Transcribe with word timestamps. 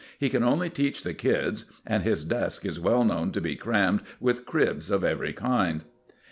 He 0.17 0.29
can 0.31 0.41
only 0.41 0.71
teach 0.71 1.03
the 1.03 1.13
kids, 1.13 1.65
and 1.85 2.01
his 2.01 2.25
desk 2.25 2.65
is 2.65 2.79
well 2.79 3.03
known 3.03 3.31
to 3.33 3.39
be 3.39 3.55
crammed 3.55 4.01
with 4.19 4.47
cribs 4.47 4.89
of 4.89 5.03
every 5.03 5.31
kind." 5.31 5.85